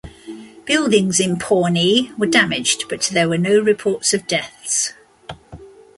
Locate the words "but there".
2.89-3.29